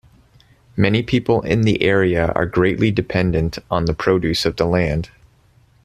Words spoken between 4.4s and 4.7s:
of the